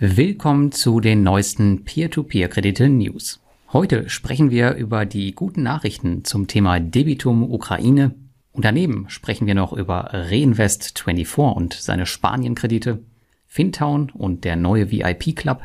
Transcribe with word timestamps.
Willkommen 0.00 0.70
zu 0.70 1.00
den 1.00 1.24
neuesten 1.24 1.82
Peer-to-Peer-Kredite-News. 1.82 3.40
Heute 3.72 4.08
sprechen 4.08 4.52
wir 4.52 4.74
über 4.74 5.04
die 5.04 5.32
guten 5.32 5.64
Nachrichten 5.64 6.22
zum 6.22 6.46
Thema 6.46 6.78
Debitum 6.78 7.42
Ukraine. 7.42 8.14
Und 8.52 8.64
daneben 8.64 9.06
sprechen 9.08 9.48
wir 9.48 9.56
noch 9.56 9.72
über 9.72 10.14
Reinvest24 10.14 11.52
und 11.52 11.74
seine 11.74 12.06
Spanien-Kredite, 12.06 13.02
Fintown 13.48 14.10
und 14.10 14.44
der 14.44 14.54
neue 14.54 14.92
VIP 14.92 15.34
Club, 15.34 15.62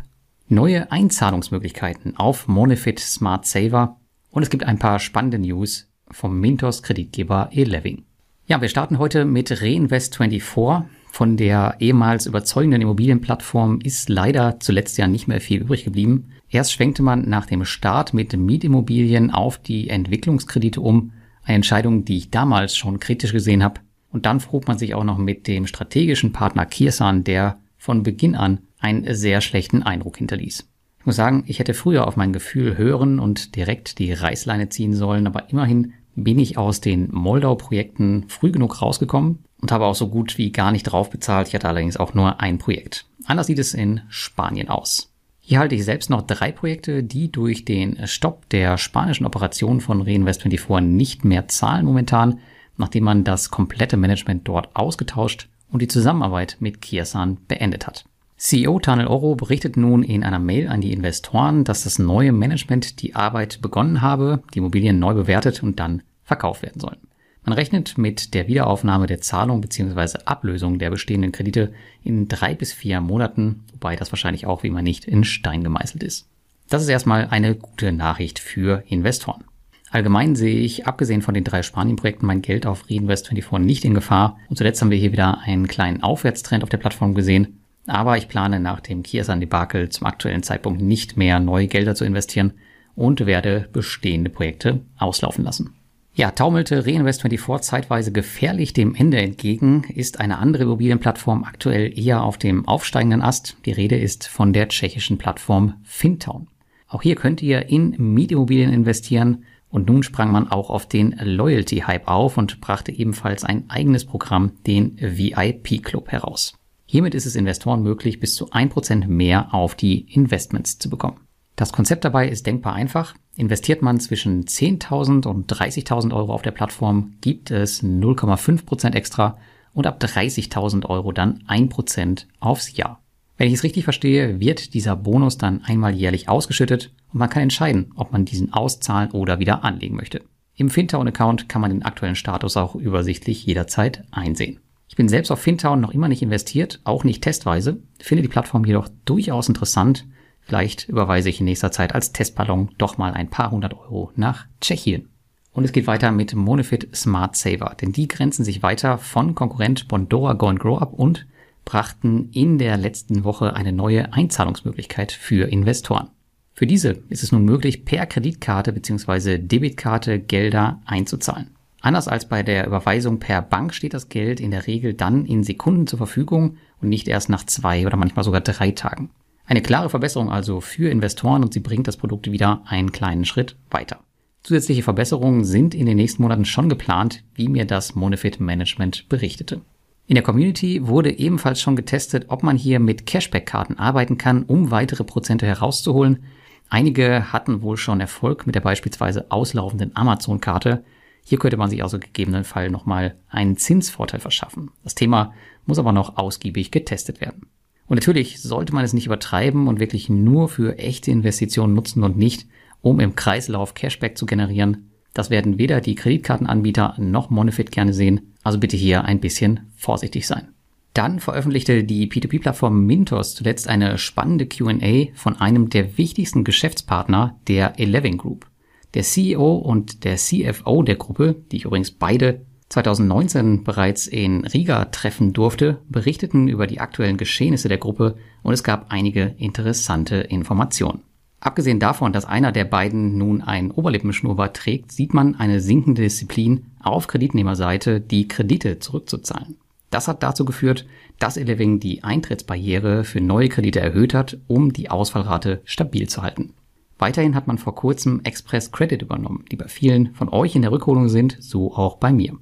neue 0.47 0.92
Einzahlungsmöglichkeiten 0.92 2.18
auf 2.18 2.47
Monefit 2.47 3.00
Smart 3.02 3.46
Saver 3.46 4.00
und 4.31 4.42
es 4.42 4.50
gibt 4.50 4.63
ein 4.63 4.79
paar 4.79 4.97
spannende 4.97 5.38
News 5.38 5.92
vom 6.10 6.40
Mintos 6.40 6.81
Kreditgeber 6.81 7.50
Eleving. 7.52 8.04
Ja, 8.47 8.60
wir 8.62 8.70
starten 8.70 8.97
heute 8.97 9.26
mit 9.26 9.52
Reinvest24. 9.52 10.86
Von 11.13 11.37
der 11.37 11.75
ehemals 11.77 12.25
überzeugenden 12.25 12.81
Immobilienplattform 12.81 13.81
ist 13.83 14.09
leider 14.09 14.59
zuletzt 14.59 14.97
ja 14.97 15.05
nicht 15.05 15.27
mehr 15.27 15.39
viel 15.41 15.62
übrig 15.62 15.83
geblieben. 15.83 16.30
Erst 16.49 16.73
schwenkte 16.73 17.04
man 17.04 17.30
nach 17.30 17.45
dem 17.45 17.66
Start 17.66 18.16
mit 18.16 18.35
Mietimmobilien 18.35 19.30
auf 19.30 19.59
die 19.59 19.90
Entwicklungskredite 19.90 20.81
um, 20.81 21.12
eine 21.44 21.57
Entscheidung, 21.57 22.04
die 22.04 22.18
ich 22.18 22.31
damals 22.31 22.76
schon 22.76 22.99
kritisch 22.99 23.31
gesehen 23.31 23.63
habe. 23.63 23.81
Und 24.12 24.26
dann 24.26 24.40
frug 24.40 24.68
man 24.68 24.80
sich 24.80 24.95
auch 24.95 25.04
noch 25.04 25.20
mit 25.20 25.45
dem 25.45 25.68
strategischen 25.68 26.31
Partner 26.31 26.66
Kirsan, 26.66 27.23
der 27.23 27.59
von 27.77 28.02
Beginn 28.02 28.34
an 28.34 28.62
einen 28.80 29.13
sehr 29.13 29.41
schlechten 29.41 29.84
Eindruck 29.84 30.18
hinterließ. 30.18 30.68
Ich 30.99 31.05
muss 31.05 31.16
sagen, 31.16 31.43
ich 31.45 31.59
hätte 31.59 31.76
früher 31.76 32.07
auf 32.07 32.16
mein 32.16 32.34
Gefühl 32.34 32.76
hören 32.76 33.20
und 33.20 33.55
direkt 33.55 33.99
die 33.99 34.13
Reißleine 34.13 34.70
ziehen 34.70 34.95
sollen, 34.95 35.27
aber 35.27 35.52
immerhin 35.52 35.93
bin 36.16 36.40
ich 36.40 36.57
aus 36.57 36.82
den 36.82 37.09
Moldau-Projekten 37.12 38.26
früh 38.30 38.52
genug 38.52 38.82
rausgekommen 38.82 39.43
und 39.63 39.72
habe 39.72 39.85
auch 39.85 39.95
so 39.95 40.09
gut 40.09 40.38
wie 40.38 40.52
gar 40.52 40.73
nicht 40.73 40.84
drauf 40.84 41.09
bezahlt. 41.09 41.48
Ich 41.48 41.55
hatte 41.55 41.70
allerdings 41.70 41.95
auch 41.95 42.13
nur 42.13 42.41
ein 42.41 42.58
Projekt. 42.58 43.05
Anders 43.26 43.48
sieht 43.48 43.59
es 43.59 43.73
in 43.73 44.02
Spanien 44.09 44.67
aus. 44.67 45.09
Hier 45.40 45.59
halte 45.59 45.73
ich 45.73 45.85
selbst 45.85 46.09
noch 46.09 46.21
drei 46.21 46.52
Projekte, 46.52 47.02
die 47.02 47.31
durch 47.31 47.63
den 47.63 48.05
Stopp 48.05 48.49
der 48.49 48.77
spanischen 48.77 49.26
Operation 49.26 49.79
von 49.79 50.04
Reinvest24 50.05 50.82
nicht 50.82 51.23
mehr 51.23 51.48
zahlen 51.48 51.85
momentan, 51.85 52.40
nachdem 52.76 53.05
man 53.05 53.23
das 53.23 53.51
komplette 53.51 53.96
Management 53.96 54.46
dort 54.49 54.76
ausgetauscht 54.76 55.48
und 55.71 55.82
die 55.82 55.88
Zusammenarbeit 55.88 56.57
mit 56.60 56.82
Kirsan 56.82 57.38
beendet 57.48 57.88
hat. 57.88 58.04
CEO 58.35 58.79
Tanel 58.79 59.07
Oro 59.07 59.35
berichtet 59.35 59.77
nun 59.77 60.04
in 60.04 60.26
einer 60.26 60.40
Mail 60.40 60.68
an 60.68 60.82
die 60.82 60.91
Investoren, 60.91 61.63
dass 61.63 61.84
das 61.84 61.99
neue 61.99 62.34
Management 62.34 63.01
die 63.01 63.16
Arbeit 63.16 63.62
begonnen 63.62 64.01
habe, 64.01 64.43
die 64.53 64.59
Immobilien 64.59 64.99
neu 64.99 65.13
bewertet 65.13 65.63
und 65.63 65.79
dann 65.79 66.03
verkauft 66.25 66.63
werden 66.63 66.81
sollen. 66.81 66.97
Man 67.45 67.53
rechnet 67.53 67.97
mit 67.97 68.33
der 68.33 68.47
Wiederaufnahme 68.47 69.05
der 69.05 69.19
Zahlung 69.19 69.59
bzw. 69.59 70.19
Ablösung 70.25 70.80
der 70.80 70.89
bestehenden 70.89 71.33
Kredite 71.33 71.73
in 72.03 72.30
drei 72.30 72.55
bis 72.55 72.72
vier 72.72 73.02
Monaten, 73.02 73.66
wobei 73.73 73.95
das 73.97 74.11
wahrscheinlich 74.11 74.45
auch 74.45 74.63
wie 74.63 74.67
immer 74.67 74.81
nicht 74.81 75.05
in 75.05 75.25
Stein 75.25 75.63
gemeißelt 75.63 76.03
ist. 76.03 76.27
Das 76.69 76.81
ist 76.81 76.89
erstmal 76.89 77.27
eine 77.27 77.55
gute 77.55 77.91
Nachricht 77.91 78.39
für 78.39 78.83
Investoren. 78.88 79.44
Allgemein 79.91 80.35
sehe 80.35 80.59
ich, 80.59 80.88
abgesehen 80.88 81.22
von 81.22 81.35
den 81.35 81.44
drei 81.44 81.61
Spanien-Projekten, 81.61 82.25
mein 82.25 82.41
Geld 82.41 82.66
auf 82.66 82.85
Reinvest24 82.85 83.59
nicht 83.59 83.85
in 83.85 83.94
Gefahr. 83.94 84.39
Und 84.50 84.55
zuletzt 84.55 84.81
haben 84.81 84.89
wir 84.89 84.97
hier 84.97 85.11
wieder 85.11 85.41
einen 85.41 85.67
kleinen 85.67 86.02
Aufwärtstrend 86.02 86.63
auf 86.63 86.69
der 86.69 86.80
Plattform 86.80 87.13
gesehen. 87.13 87.59
Aber 87.85 88.17
ich 88.17 88.28
plane 88.28 88.59
nach 88.59 88.80
dem 88.80 89.03
Kiersan-Debakel 89.03 89.89
zum 89.89 90.07
aktuellen 90.07 90.41
Zeitpunkt 90.41 90.81
nicht 90.81 91.17
mehr 91.17 91.39
neue 91.39 91.67
Gelder 91.67 91.94
zu 91.94 92.05
investieren 92.05 92.53
und 92.95 93.25
werde 93.25 93.69
bestehende 93.72 94.31
Projekte 94.31 94.80
auslaufen 94.97 95.44
lassen. 95.44 95.75
Ja, 96.16 96.30
taumelte 96.30 96.86
Reinvest24 96.86 97.61
zeitweise 97.61 98.11
gefährlich 98.11 98.73
dem 98.73 98.94
Ende 98.94 99.17
entgegen, 99.17 99.83
ist 99.95 100.19
eine 100.19 100.38
andere 100.38 100.64
Immobilienplattform 100.64 101.44
aktuell 101.44 101.97
eher 101.97 102.22
auf 102.22 102.38
dem 102.38 102.67
aufsteigenden 102.67 103.23
Ast. 103.23 103.58
Die 103.66 103.72
Rede 103.72 103.97
ist 103.97 104.28
von 104.28 104.53
der 104.53 104.67
tschechischen 104.67 105.17
Plattform 105.17 105.73
Fintown. 105.84 106.50
Auch 106.88 107.02
hier 107.02 107.16
könnt 107.16 107.41
ihr 107.41 107.67
in 107.67 107.95
Mietimmobilien 107.97 108.72
investieren 108.72 109.45
und 109.69 109.88
nun 109.88 110.03
sprang 110.03 110.31
man 110.31 110.52
auch 110.52 110.69
auf 110.69 110.88
den 110.88 111.16
Loyalty-Hype 111.19 112.08
auf 112.08 112.38
und 112.38 112.62
brachte 112.62 112.91
ebenfalls 112.91 113.44
ein 113.44 113.68
eigenes 113.72 114.06
Programm, 114.06 114.52
den 114.68 114.96
VIP 115.00 115.81
Club, 115.84 116.12
heraus. 116.12 116.53
Hiermit 116.85 117.16
ist 117.16 117.25
es 117.25 117.35
Investoren 117.35 117.81
möglich, 117.81 118.19
bis 118.19 118.35
zu 118.35 118.52
1% 118.52 119.07
mehr 119.07 119.52
auf 119.52 119.73
die 119.73 120.13
Investments 120.13 120.78
zu 120.78 120.91
bekommen. 120.91 121.22
Das 121.56 121.72
Konzept 121.72 122.03
dabei 122.03 122.28
ist 122.28 122.47
denkbar 122.47 122.74
einfach. 122.74 123.14
Investiert 123.36 123.81
man 123.81 124.00
zwischen 124.00 124.46
10.000 124.46 125.28
und 125.28 125.52
30.000 125.52 126.14
Euro 126.14 126.34
auf 126.34 126.41
der 126.41 126.52
Plattform, 126.52 127.14
gibt 127.22 127.52
es 127.52 127.84
0,5% 127.84 128.96
extra 128.96 129.38
und 129.74 129.88
ab 129.88 130.00
30.000 130.02 130.86
Euro 130.88 131.12
dann 131.12 131.44
1% 131.47 132.25
aufs 132.40 132.75
Jahr. 132.75 133.02
Wenn 133.38 133.47
ich 133.47 133.56
es 133.56 133.64
richtig 133.64 133.84
verstehe, 133.84 134.40
wird 134.40 134.74
dieser 134.74 134.96
Bonus 134.96 135.38
dann 135.38 135.64
einmal 135.64 135.94
jährlich 135.94 136.30
ausgeschüttet 136.30 136.94
und 137.12 137.19
man 137.19 137.30
kann 137.30 137.44
entscheiden, 137.44 137.91
ob 137.96 138.12
man 138.12 138.25
diesen 138.25 138.53
auszahlen 138.53 139.12
oder 139.12 139.40
wieder 139.40 139.64
anlegen 139.64 139.96
möchte. 139.96 140.22
Im 140.56 140.70
Fintown-Account 140.70 141.50
kann 141.50 141.62
man 141.62 141.72
den 141.72 141.84
aktuellen 141.84 142.16
Status 142.16 142.58
auch 142.58 142.75
übersichtlich 142.75 143.46
jederzeit 143.46 144.03
einsehen. 144.12 144.59
Ich 144.88 144.96
bin 144.96 145.09
selbst 145.09 145.31
auf 145.31 145.40
Fintown 145.40 145.81
noch 145.81 145.91
immer 145.91 146.08
nicht 146.08 146.22
investiert, 146.22 146.80
auch 146.84 147.03
nicht 147.03 147.24
testweise, 147.24 147.81
finde 148.00 148.22
die 148.22 148.28
Plattform 148.28 148.64
jedoch 148.66 148.88
durchaus 149.06 149.47
interessant 149.47 150.06
Vielleicht 150.45 150.89
überweise 150.89 151.29
ich 151.29 151.39
in 151.39 151.45
nächster 151.45 151.71
Zeit 151.71 151.95
als 151.95 152.11
Testballon 152.11 152.69
doch 152.77 152.97
mal 152.97 153.13
ein 153.13 153.29
paar 153.29 153.51
hundert 153.51 153.73
Euro 153.73 154.11
nach 154.15 154.45
Tschechien. 154.61 155.09
Und 155.51 155.63
es 155.63 155.71
geht 155.71 155.87
weiter 155.87 156.11
mit 156.11 156.33
Monefit 156.35 156.95
Smart 156.95 157.35
Saver, 157.35 157.75
denn 157.79 157.91
die 157.91 158.07
grenzen 158.07 158.43
sich 158.43 158.63
weiter 158.63 158.97
von 158.97 159.35
Konkurrent 159.35 159.87
Bondora 159.87 160.33
Go 160.33 160.47
and 160.47 160.59
Grow 160.59 160.81
Up 160.81 160.93
und 160.93 161.27
brachten 161.63 162.29
in 162.31 162.57
der 162.57 162.77
letzten 162.77 163.23
Woche 163.23 163.55
eine 163.55 163.71
neue 163.71 164.11
Einzahlungsmöglichkeit 164.13 165.11
für 165.11 165.47
Investoren. 165.47 166.09
Für 166.53 166.67
diese 166.67 167.03
ist 167.09 167.23
es 167.23 167.31
nun 167.31 167.45
möglich, 167.45 167.85
per 167.85 168.05
Kreditkarte 168.05 168.73
bzw. 168.73 169.37
Debitkarte 169.37 170.19
Gelder 170.19 170.81
einzuzahlen. 170.85 171.51
Anders 171.81 172.07
als 172.07 172.29
bei 172.29 172.43
der 172.43 172.65
Überweisung 172.65 173.19
per 173.19 173.41
Bank 173.41 173.73
steht 173.73 173.93
das 173.93 174.09
Geld 174.09 174.39
in 174.39 174.51
der 174.51 174.67
Regel 174.67 174.93
dann 174.93 175.25
in 175.25 175.43
Sekunden 175.43 175.87
zur 175.87 175.97
Verfügung 175.97 176.57
und 176.81 176.89
nicht 176.89 177.07
erst 177.07 177.29
nach 177.29 177.45
zwei 177.45 177.85
oder 177.85 177.97
manchmal 177.97 178.23
sogar 178.23 178.41
drei 178.41 178.71
Tagen. 178.71 179.09
Eine 179.45 179.61
klare 179.61 179.89
Verbesserung 179.89 180.31
also 180.31 180.61
für 180.61 180.89
Investoren 180.89 181.43
und 181.43 181.53
sie 181.53 181.59
bringt 181.59 181.87
das 181.87 181.97
Produkt 181.97 182.31
wieder 182.31 182.61
einen 182.65 182.91
kleinen 182.91 183.25
Schritt 183.25 183.55
weiter. 183.69 183.99
Zusätzliche 184.43 184.83
Verbesserungen 184.83 185.45
sind 185.45 185.73
in 185.73 185.85
den 185.85 185.97
nächsten 185.97 186.21
Monaten 186.21 186.45
schon 186.45 186.69
geplant, 186.69 187.23
wie 187.33 187.47
mir 187.47 187.65
das 187.65 187.95
Monefit 187.95 188.39
Management 188.39 189.07
berichtete. 189.07 189.61
In 190.05 190.15
der 190.15 190.23
Community 190.23 190.85
wurde 190.85 191.17
ebenfalls 191.17 191.61
schon 191.61 191.77
getestet, 191.77 192.25
ob 192.27 192.43
man 192.43 192.57
hier 192.57 192.79
mit 192.79 193.05
Cashback-Karten 193.05 193.79
arbeiten 193.79 194.17
kann, 194.17 194.43
um 194.43 194.69
weitere 194.69 195.05
Prozente 195.05 195.45
herauszuholen. 195.45 196.23
Einige 196.69 197.31
hatten 197.31 197.61
wohl 197.61 197.77
schon 197.77 198.01
Erfolg 198.01 198.45
mit 198.45 198.55
der 198.55 198.61
beispielsweise 198.61 199.31
auslaufenden 199.31 199.95
Amazon-Karte. 199.95 200.83
Hier 201.23 201.39
könnte 201.39 201.55
man 201.55 201.69
sich 201.69 201.83
also 201.83 201.99
gegebenenfalls 201.99 202.69
nochmal 202.69 203.15
einen 203.29 203.55
Zinsvorteil 203.55 204.19
verschaffen. 204.19 204.71
Das 204.83 204.95
Thema 204.95 205.33
muss 205.65 205.79
aber 205.79 205.93
noch 205.93 206.17
ausgiebig 206.17 206.71
getestet 206.71 207.21
werden. 207.21 207.47
Und 207.93 207.97
natürlich 207.97 208.41
sollte 208.41 208.73
man 208.73 208.83
es 208.83 208.93
nicht 208.93 209.05
übertreiben 209.05 209.67
und 209.67 209.79
wirklich 209.79 210.09
nur 210.09 210.49
für 210.49 210.79
echte 210.79 211.11
Investitionen 211.11 211.75
nutzen 211.75 212.01
und 212.01 212.17
nicht, 212.17 212.47
um 212.81 212.99
im 212.99 213.13
Kreislauf 213.13 213.75
Cashback 213.75 214.17
zu 214.17 214.25
generieren. 214.25 214.89
Das 215.13 215.29
werden 215.29 215.59
weder 215.59 215.79
die 215.79 215.93
Kreditkartenanbieter 215.93 216.95
noch 216.97 217.29
Monefit 217.29 217.71
gerne 217.71 217.93
sehen, 217.93 218.33
also 218.41 218.57
bitte 218.57 218.77
hier 218.77 219.05
ein 219.05 219.19
bisschen 219.19 219.71
vorsichtig 219.75 220.25
sein. 220.25 220.47
Dann 220.95 221.19
veröffentlichte 221.19 221.83
die 221.83 222.09
P2P-Plattform 222.09 222.83
Mintos 222.83 223.35
zuletzt 223.35 223.67
eine 223.67 223.99
spannende 223.99 224.47
QA 224.47 225.13
von 225.13 225.39
einem 225.39 225.69
der 225.69 225.95
wichtigsten 225.95 226.43
Geschäftspartner 226.43 227.39
der 227.47 227.79
Eleven 227.79 228.17
Group. 228.17 228.47
Der 228.95 229.03
CEO 229.03 229.57
und 229.57 230.03
der 230.03 230.15
CFO 230.15 230.81
der 230.81 230.95
Gruppe, 230.95 231.35
die 231.51 231.57
ich 231.57 231.65
übrigens 231.65 231.91
beide 231.91 232.43
2019 232.69 233.63
bereits 233.63 234.07
in 234.07 234.46
Riga 234.46 234.85
treffen 234.85 235.34
durfte, 235.34 235.79
berichteten 235.90 236.47
über 236.47 236.68
die 236.68 236.79
aktuellen 236.79 237.18
Geschehnisse 237.18 237.69
der 237.69 237.78
Gruppe 237.78 238.16
und 238.41 238.53
es 238.53 238.63
gab 238.63 238.91
einige 238.91 239.35
interessante 239.38 240.16
Informationen. 240.16 241.03
Abgesehen 241.40 241.79
davon, 241.79 242.14
dass 242.14 242.26
einer 242.26 242.53
der 242.53 242.64
beiden 242.64 243.17
nun 243.17 243.41
ein 243.41 243.70
Oberlippenschnurrbart 243.70 244.55
trägt, 244.55 244.93
sieht 244.93 245.14
man 245.14 245.35
eine 245.35 245.59
sinkende 245.59 246.02
Disziplin 246.02 246.67
auf 246.82 247.08
Kreditnehmerseite, 247.08 247.99
die 247.99 248.29
Kredite 248.29 248.79
zurückzuzahlen. 248.79 249.58
Das 249.90 250.08
hat 250.08 250.23
dazu 250.23 250.46
geführt, 250.46 250.87
dass 251.20 251.37
Eleving 251.37 251.79
die 251.79 252.03
Eintrittsbarriere 252.03 253.03
für 253.03 253.22
neue 253.22 253.49
Kredite 253.49 253.82
erhöht 253.82 254.14
hat, 254.14 254.37
um 254.47 254.73
die 254.73 254.90
Ausfallrate 254.90 255.61
stabil 255.66 256.08
zu 256.08 256.24
halten. 256.24 256.54
Weiterhin 256.98 257.36
hat 257.36 257.48
man 257.48 257.58
vor 257.58 257.76
kurzem 257.76 258.22
Express 258.24 258.72
Credit 258.72 259.02
übernommen, 259.02 259.44
die 259.52 259.58
bei 259.58 259.68
vielen 259.68 260.16
von 260.16 260.30
euch 260.30 260.56
in 260.56 260.62
der 260.62 260.72
Rückholung 260.72 261.10
sind, 261.10 261.38
so 261.42 261.76
auch 261.76 261.98
bei 261.98 262.14
mir. 262.14 262.38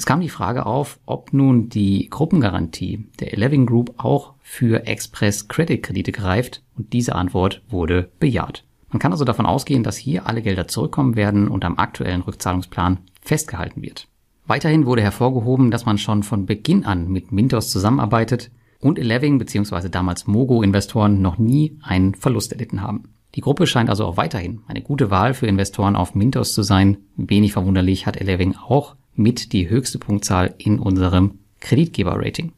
Es 0.00 0.06
kam 0.06 0.22
die 0.22 0.30
Frage 0.30 0.64
auf, 0.64 0.98
ob 1.04 1.34
nun 1.34 1.68
die 1.68 2.08
Gruppengarantie 2.08 3.04
der 3.20 3.34
Eleven 3.34 3.66
Group 3.66 3.92
auch 3.98 4.32
für 4.40 4.86
Express 4.86 5.46
Credit 5.46 5.82
Kredite 5.82 6.10
greift 6.10 6.62
und 6.74 6.94
diese 6.94 7.14
Antwort 7.14 7.60
wurde 7.68 8.08
bejaht. 8.18 8.64
Man 8.88 8.98
kann 8.98 9.12
also 9.12 9.26
davon 9.26 9.44
ausgehen, 9.44 9.82
dass 9.82 9.98
hier 9.98 10.26
alle 10.26 10.40
Gelder 10.40 10.66
zurückkommen 10.68 11.16
werden 11.16 11.48
und 11.48 11.66
am 11.66 11.76
aktuellen 11.76 12.22
Rückzahlungsplan 12.22 13.00
festgehalten 13.20 13.82
wird. 13.82 14.08
Weiterhin 14.46 14.86
wurde 14.86 15.02
hervorgehoben, 15.02 15.70
dass 15.70 15.84
man 15.84 15.98
schon 15.98 16.22
von 16.22 16.46
Beginn 16.46 16.86
an 16.86 17.08
mit 17.08 17.30
Mintos 17.30 17.70
zusammenarbeitet. 17.70 18.50
und 18.80 18.98
Eleving 18.98 19.38
bzw. 19.38 19.90
damals 19.90 20.26
Mogo-Investoren 20.26 21.20
noch 21.20 21.36
nie 21.36 21.76
einen 21.82 22.14
Verlust 22.14 22.52
erlitten 22.52 22.80
haben. 22.80 23.10
Die 23.34 23.42
Gruppe 23.42 23.66
scheint 23.66 23.90
also 23.90 24.06
auch 24.06 24.16
weiterhin 24.16 24.62
eine 24.66 24.80
gute 24.80 25.10
Wahl 25.10 25.34
für 25.34 25.46
Investoren 25.46 25.94
auf 25.94 26.14
Mintos 26.14 26.54
zu 26.54 26.62
sein. 26.62 26.96
Wenig 27.16 27.52
verwunderlich 27.52 28.06
hat 28.06 28.18
Eleving 28.18 28.56
auch 28.56 28.96
mit 29.14 29.52
die 29.52 29.68
höchste 29.68 29.98
Punktzahl 29.98 30.54
in 30.58 30.78
unserem 30.78 31.38
Kreditgeber-Rating. 31.60 32.52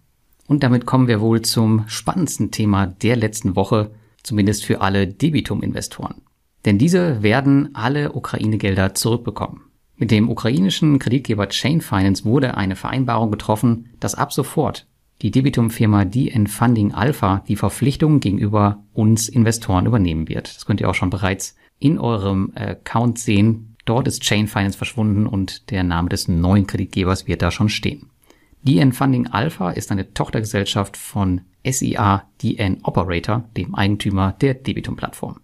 Und 0.46 0.62
damit 0.62 0.86
kommen 0.86 1.08
wir 1.08 1.20
wohl 1.20 1.42
zum 1.42 1.84
spannendsten 1.86 2.50
Thema 2.50 2.86
der 2.86 3.16
letzten 3.16 3.56
Woche, 3.56 3.90
zumindest 4.22 4.64
für 4.64 4.80
alle 4.80 5.06
Debitum-Investoren. 5.06 6.22
Denn 6.64 6.78
diese 6.78 7.22
werden 7.22 7.74
alle 7.74 8.12
Ukraine-Gelder 8.12 8.94
zurückbekommen. 8.94 9.62
Mit 9.96 10.10
dem 10.10 10.28
ukrainischen 10.28 10.98
Kreditgeber 10.98 11.48
Chain 11.48 11.80
Finance 11.80 12.24
wurde 12.24 12.56
eine 12.56 12.76
Vereinbarung 12.76 13.30
getroffen, 13.30 13.90
dass 14.00 14.14
ab 14.14 14.32
sofort 14.32 14.86
die 15.22 15.30
Debitum-Firma 15.30 16.04
DN 16.04 16.48
Funding 16.48 16.92
Alpha 16.92 17.44
die 17.46 17.56
Verpflichtungen 17.56 18.18
gegenüber 18.18 18.82
uns 18.92 19.28
Investoren 19.28 19.86
übernehmen 19.86 20.28
wird. 20.28 20.54
Das 20.54 20.66
könnt 20.66 20.80
ihr 20.80 20.90
auch 20.90 20.94
schon 20.94 21.10
bereits 21.10 21.54
in 21.78 21.98
eurem 21.98 22.52
Account 22.54 23.18
sehen. 23.18 23.71
Dort 23.84 24.06
ist 24.06 24.22
Chain 24.22 24.46
Finance 24.46 24.78
verschwunden 24.78 25.26
und 25.26 25.70
der 25.70 25.82
Name 25.82 26.08
des 26.08 26.28
neuen 26.28 26.66
Kreditgebers 26.66 27.26
wird 27.26 27.42
da 27.42 27.50
schon 27.50 27.68
stehen. 27.68 28.10
DN 28.62 28.92
Funding 28.92 29.26
Alpha 29.26 29.70
ist 29.70 29.90
eine 29.90 30.14
Tochtergesellschaft 30.14 30.96
von 30.96 31.40
SIA 31.64 32.24
DN 32.42 32.78
Operator, 32.84 33.44
dem 33.56 33.74
Eigentümer 33.74 34.36
der 34.40 34.54
Debitum-Plattform. 34.54 35.40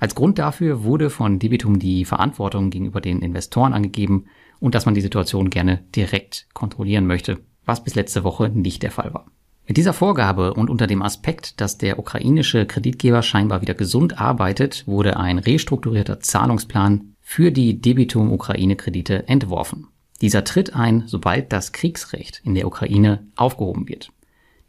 Als 0.00 0.14
Grund 0.14 0.38
dafür 0.38 0.84
wurde 0.84 1.10
von 1.10 1.38
Debitum 1.38 1.78
die 1.78 2.04
Verantwortung 2.04 2.70
gegenüber 2.70 3.00
den 3.00 3.20
Investoren 3.20 3.74
angegeben 3.74 4.26
und 4.60 4.74
dass 4.74 4.86
man 4.86 4.94
die 4.94 5.00
Situation 5.00 5.50
gerne 5.50 5.84
direkt 5.94 6.46
kontrollieren 6.54 7.06
möchte, 7.06 7.40
was 7.64 7.84
bis 7.84 7.94
letzte 7.94 8.24
Woche 8.24 8.48
nicht 8.48 8.82
der 8.82 8.92
Fall 8.92 9.12
war. 9.12 9.26
Mit 9.66 9.76
dieser 9.76 9.92
Vorgabe 9.92 10.54
und 10.54 10.70
unter 10.70 10.86
dem 10.86 11.02
Aspekt, 11.02 11.60
dass 11.60 11.76
der 11.76 11.98
ukrainische 11.98 12.64
Kreditgeber 12.64 13.22
scheinbar 13.22 13.60
wieder 13.60 13.74
gesund 13.74 14.18
arbeitet, 14.18 14.86
wurde 14.86 15.18
ein 15.18 15.38
restrukturierter 15.38 16.20
Zahlungsplan 16.20 17.14
für 17.30 17.52
die 17.52 17.78
Debitum 17.78 18.32
Ukraine 18.32 18.74
Kredite 18.74 19.28
entworfen. 19.28 19.88
Dieser 20.22 20.44
tritt 20.44 20.74
ein, 20.74 21.02
sobald 21.06 21.52
das 21.52 21.72
Kriegsrecht 21.72 22.40
in 22.42 22.54
der 22.54 22.66
Ukraine 22.66 23.26
aufgehoben 23.36 23.86
wird. 23.86 24.10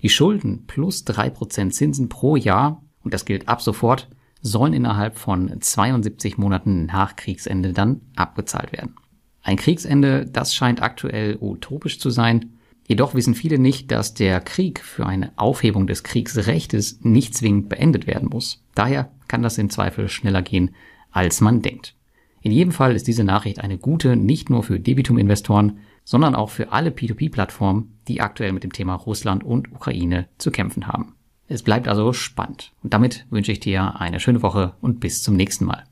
Die 0.02 0.10
Schulden 0.10 0.66
plus 0.68 1.06
drei 1.06 1.30
Prozent 1.30 1.74
Zinsen 1.74 2.10
pro 2.10 2.36
Jahr, 2.36 2.84
und 3.02 3.14
das 3.14 3.24
gilt 3.24 3.48
ab 3.48 3.62
sofort, 3.62 4.10
sollen 4.42 4.74
innerhalb 4.74 5.18
von 5.18 5.62
72 5.62 6.38
Monaten 6.38 6.86
nach 6.86 7.16
Kriegsende 7.16 7.72
dann 7.72 8.02
abgezahlt 8.18 8.74
werden. 8.74 8.96
Ein 9.42 9.56
Kriegsende, 9.56 10.26
das 10.26 10.54
scheint 10.54 10.82
aktuell 10.82 11.38
utopisch 11.40 11.98
zu 11.98 12.10
sein. 12.10 12.58
Jedoch 12.86 13.14
wissen 13.14 13.36
viele 13.36 13.58
nicht, 13.58 13.90
dass 13.90 14.16
der 14.16 14.42
Krieg 14.42 14.82
für 14.82 15.06
eine 15.06 15.32
Aufhebung 15.38 15.88
des 15.88 16.04
Kriegsrechtes 16.04 17.00
nicht 17.04 17.36
zwingend 17.36 17.70
beendet 17.70 18.06
werden 18.06 18.28
muss. 18.28 18.62
Daher 18.76 19.14
kann 19.30 19.44
das 19.44 19.58
im 19.58 19.70
Zweifel 19.70 20.10
schneller 20.10 20.42
gehen, 20.42 20.76
als 21.10 21.40
man 21.40 21.62
denkt. 21.62 21.96
In 22.42 22.52
jedem 22.52 22.72
Fall 22.72 22.96
ist 22.96 23.08
diese 23.08 23.24
Nachricht 23.24 23.60
eine 23.60 23.78
gute, 23.78 24.16
nicht 24.16 24.50
nur 24.50 24.64
für 24.64 24.80
Debitum-Investoren, 24.80 25.80
sondern 26.04 26.36
auch 26.36 26.50
für 26.50 26.72
alle 26.72 26.90
P2P-Plattformen, 26.90 28.00
die 28.08 28.22
aktuell 28.22 28.54
mit 28.54 28.64
dem 28.64 28.74
Thema 28.74 28.96
Russland 28.96 29.44
und 29.44 29.72
Ukraine 29.72 30.28
zu 30.38 30.52
kämpfen 30.52 30.88
haben. 30.88 31.16
Es 31.48 31.64
bleibt 31.64 31.88
also 31.88 32.14
spannend. 32.14 32.74
Und 32.84 32.94
damit 32.94 33.26
wünsche 33.30 33.52
ich 33.52 33.60
dir 33.60 34.00
eine 34.00 34.20
schöne 34.20 34.42
Woche 34.42 34.74
und 34.82 35.00
bis 35.00 35.22
zum 35.22 35.36
nächsten 35.36 35.66
Mal. 35.66 35.84